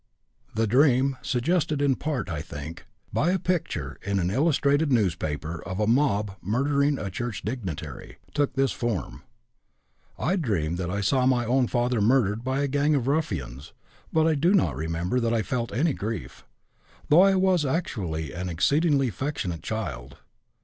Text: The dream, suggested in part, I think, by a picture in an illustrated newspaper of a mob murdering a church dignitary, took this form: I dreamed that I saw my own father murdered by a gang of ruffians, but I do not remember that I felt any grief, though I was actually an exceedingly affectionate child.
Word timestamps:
The 0.55 0.65
dream, 0.65 1.17
suggested 1.21 1.79
in 1.79 1.93
part, 1.95 2.27
I 2.27 2.41
think, 2.41 2.87
by 3.13 3.29
a 3.29 3.37
picture 3.37 3.99
in 4.01 4.17
an 4.17 4.31
illustrated 4.31 4.91
newspaper 4.91 5.61
of 5.63 5.79
a 5.79 5.85
mob 5.85 6.37
murdering 6.41 6.97
a 6.97 7.11
church 7.11 7.43
dignitary, 7.43 8.17
took 8.33 8.55
this 8.55 8.71
form: 8.71 9.21
I 10.17 10.37
dreamed 10.37 10.79
that 10.79 10.89
I 10.89 11.01
saw 11.01 11.27
my 11.27 11.45
own 11.45 11.67
father 11.67 12.01
murdered 12.01 12.43
by 12.43 12.61
a 12.63 12.67
gang 12.67 12.95
of 12.95 13.05
ruffians, 13.07 13.73
but 14.11 14.25
I 14.25 14.33
do 14.33 14.55
not 14.55 14.75
remember 14.75 15.19
that 15.19 15.35
I 15.35 15.43
felt 15.43 15.71
any 15.71 15.93
grief, 15.93 16.47
though 17.09 17.21
I 17.21 17.35
was 17.35 17.63
actually 17.63 18.33
an 18.33 18.49
exceedingly 18.49 19.09
affectionate 19.09 19.61
child. 19.61 20.17